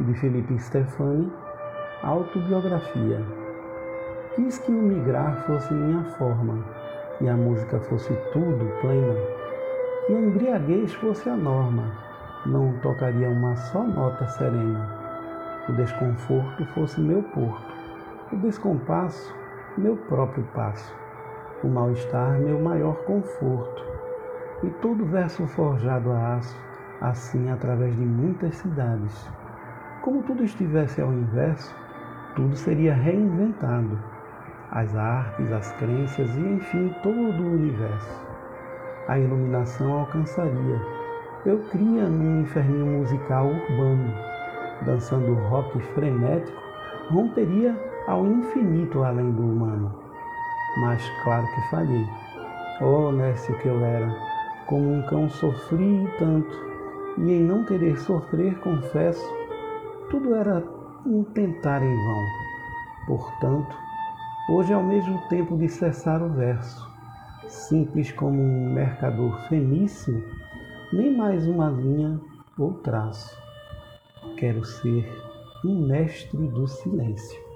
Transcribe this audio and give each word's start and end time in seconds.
de 0.00 0.14
Felipe 0.14 0.58
Stefani, 0.58 1.32
Autobiografia. 2.02 3.22
Quis 4.34 4.58
que 4.58 4.72
o 4.72 4.74
migrar 4.74 5.44
fosse 5.46 5.72
minha 5.72 6.04
forma, 6.16 6.64
e 7.20 7.28
a 7.28 7.36
música 7.36 7.78
fosse 7.78 8.12
tudo 8.32 8.80
plena, 8.80 9.14
que 10.06 10.14
a 10.14 10.20
embriaguez 10.20 10.92
fosse 10.94 11.28
a 11.28 11.36
norma, 11.36 11.92
não 12.44 12.72
tocaria 12.80 13.28
uma 13.28 13.54
só 13.54 13.84
nota 13.84 14.26
serena. 14.26 14.90
O 15.68 15.72
desconforto 15.72 16.64
fosse 16.74 17.00
meu 17.00 17.22
porto, 17.22 17.72
o 18.32 18.36
descompasso, 18.36 19.32
meu 19.78 19.96
próprio 19.96 20.44
passo, 20.54 20.92
o 21.62 21.68
mal-estar, 21.68 22.32
meu 22.40 22.58
maior 22.58 22.96
conforto, 23.04 23.82
e 24.64 24.70
todo 24.82 25.06
verso 25.06 25.46
forjado 25.46 26.10
a 26.10 26.34
aço, 26.34 26.58
assim 27.00 27.48
através 27.50 27.94
de 27.94 28.04
muitas 28.04 28.56
cidades. 28.56 29.30
Como 30.04 30.22
tudo 30.24 30.44
estivesse 30.44 31.00
ao 31.00 31.10
inverso, 31.10 31.74
tudo 32.36 32.54
seria 32.54 32.92
reinventado. 32.92 33.98
As 34.70 34.94
artes, 34.94 35.50
as 35.50 35.72
crenças 35.78 36.28
e, 36.36 36.40
enfim, 36.40 36.94
todo 37.02 37.16
o 37.16 37.52
universo. 37.54 38.26
A 39.08 39.18
iluminação 39.18 40.00
alcançaria. 40.00 40.78
Eu 41.46 41.58
cria 41.70 42.06
num 42.06 42.42
inferninho 42.42 42.84
musical 42.84 43.46
urbano, 43.46 44.12
dançando 44.84 45.32
rock 45.48 45.80
frenético, 45.94 46.62
romperia 47.08 47.74
ao 48.06 48.26
infinito 48.26 49.02
além 49.02 49.30
do 49.30 49.40
humano. 49.40 49.90
Mas 50.82 51.02
claro 51.22 51.46
que 51.46 51.70
falhei. 51.70 52.06
Oh, 52.82 53.10
Nécio 53.10 53.56
que 53.56 53.68
eu 53.68 53.82
era, 53.82 54.14
como 54.66 54.96
um 54.96 55.02
cão 55.06 55.30
sofri 55.30 56.06
tanto, 56.18 56.54
e 57.16 57.32
em 57.32 57.42
não 57.42 57.64
querer 57.64 57.96
sofrer, 57.96 58.58
confesso, 58.58 59.43
tudo 60.10 60.34
era 60.34 60.62
um 61.06 61.22
tentar 61.24 61.82
em 61.82 61.94
vão. 61.94 62.24
Portanto, 63.06 63.76
hoje 64.48 64.72
é 64.72 64.76
o 64.76 64.82
mesmo 64.82 65.18
tempo 65.28 65.56
de 65.56 65.68
cessar 65.68 66.22
o 66.22 66.30
verso. 66.30 66.92
Simples 67.48 68.10
como 68.12 68.40
um 68.40 68.72
mercador 68.72 69.38
fenício, 69.48 70.24
nem 70.92 71.14
mais 71.14 71.46
uma 71.46 71.68
linha 71.68 72.20
ou 72.58 72.74
traço. 72.74 73.36
Quero 74.36 74.64
ser 74.64 75.06
um 75.64 75.86
mestre 75.86 76.46
do 76.48 76.66
silêncio. 76.66 77.53